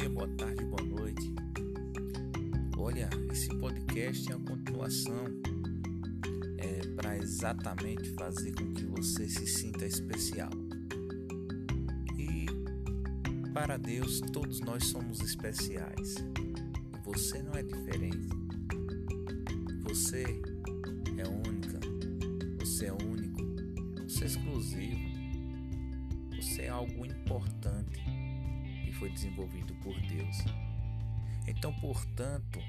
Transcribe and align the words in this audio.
dia, 0.00 0.08
boa 0.08 0.28
tarde, 0.28 0.64
boa 0.64 0.82
noite. 0.82 1.34
Olha, 2.78 3.10
esse 3.30 3.48
podcast 3.56 4.32
é 4.32 4.34
a 4.34 4.38
continuação 4.38 5.26
é, 6.56 6.86
para 6.96 7.18
exatamente 7.18 8.08
fazer 8.14 8.54
com 8.54 8.72
que 8.72 8.86
você 8.86 9.28
se 9.28 9.46
sinta 9.46 9.84
especial. 9.84 10.48
E 12.16 12.46
para 13.52 13.76
Deus, 13.76 14.22
todos 14.32 14.60
nós 14.60 14.86
somos 14.86 15.20
especiais. 15.20 16.14
Você 17.04 17.42
não 17.42 17.52
é 17.52 17.62
diferente. 17.62 18.28
Você 19.82 20.24
é 21.18 21.28
única. 21.28 21.78
Você 22.60 22.86
é 22.86 22.92
único. 22.92 23.42
Você 24.08 24.24
é 24.24 24.26
exclusivo. 24.28 25.10
Você 26.40 26.62
é 26.62 26.68
algo 26.70 27.04
importante 27.04 28.19
foi 29.00 29.10
desenvolvido 29.10 29.74
por 29.76 29.98
Deus. 30.02 30.36
Então, 31.48 31.72
portanto, 31.80 32.60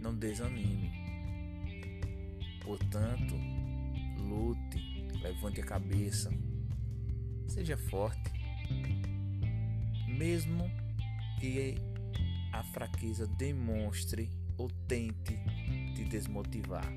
não 0.00 0.14
desanime. 0.14 0.92
Portanto, 2.62 3.34
lute, 4.16 4.78
levante 5.20 5.60
a 5.60 5.64
cabeça, 5.64 6.30
seja 7.48 7.76
forte. 7.76 8.30
Mesmo 10.06 10.70
que 11.40 11.74
a 12.52 12.62
fraqueza 12.62 13.26
demonstre 13.26 14.30
ou 14.56 14.70
tente 14.86 15.36
te 15.94 16.04
desmotivar. 16.04 16.88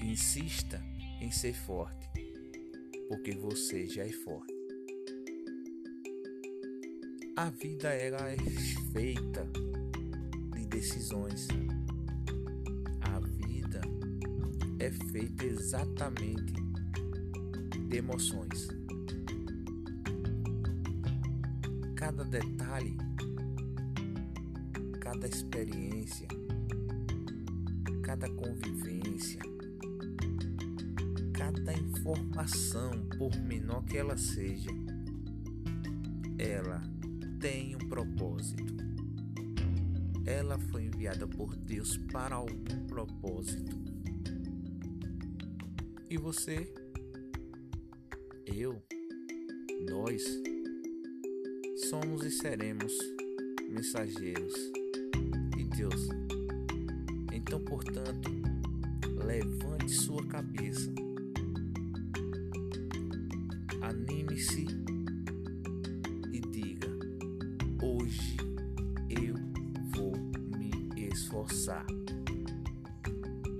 Insista 0.00 0.80
em 1.20 1.30
ser 1.30 1.54
forte, 1.54 2.08
porque 3.08 3.32
você 3.32 3.88
já 3.88 4.04
é 4.04 4.12
forte. 4.12 4.51
A 7.42 7.50
vida 7.50 7.88
ela 7.88 8.30
é 8.30 8.36
feita 8.92 9.44
de 10.54 10.64
decisões. 10.66 11.48
A 13.00 13.18
vida 13.18 13.80
é 14.78 14.92
feita 15.10 15.44
exatamente 15.44 16.52
de 17.88 17.96
emoções. 17.96 18.68
Cada 21.96 22.22
detalhe, 22.22 22.96
cada 25.00 25.26
experiência, 25.26 26.28
cada 28.04 28.28
convivência, 28.30 29.40
cada 31.32 31.72
informação, 31.72 32.92
por 33.18 33.34
menor 33.40 33.82
que 33.82 33.98
ela 33.98 34.16
seja, 34.16 34.70
ela 36.38 37.01
tem 37.42 37.74
um 37.74 37.88
propósito. 37.88 38.72
Ela 40.24 40.56
foi 40.70 40.84
enviada 40.84 41.26
por 41.26 41.56
Deus 41.56 41.96
para 42.12 42.36
algum 42.36 42.86
propósito. 42.86 43.76
E 46.08 46.16
você, 46.16 46.72
eu, 48.46 48.80
nós, 49.90 50.22
somos 51.90 52.24
e 52.24 52.30
seremos 52.30 52.92
mensageiros 53.68 54.54
de 55.56 55.64
Deus. 55.64 56.08
Então, 57.32 57.58
portanto, 57.64 58.30
levante 59.26 59.90
sua 59.90 60.24
cabeça, 60.28 60.92
anime-se 63.80 64.81
esforçar. 71.12 71.84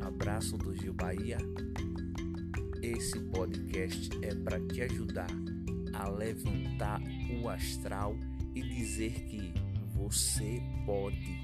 Abraço 0.00 0.56
do 0.56 0.74
Gil 0.74 0.94
Bahia. 0.94 1.38
Esse 2.80 3.18
podcast 3.18 4.08
é 4.22 4.34
para 4.34 4.60
te 4.68 4.82
ajudar 4.82 5.26
a 5.92 6.08
levantar 6.08 7.00
o 7.42 7.48
astral 7.48 8.16
e 8.54 8.62
dizer 8.62 9.12
que 9.24 9.52
você 9.92 10.62
pode, 10.86 11.36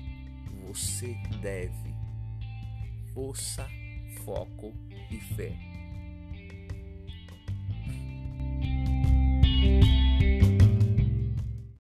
você 0.66 1.16
deve. 1.42 1.94
Força, 3.12 3.66
foco 4.24 4.72
e 5.10 5.18
fé. 5.34 5.65